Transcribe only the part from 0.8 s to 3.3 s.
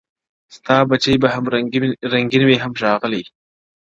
بچي به هم رنګین وي هم ښاغلي-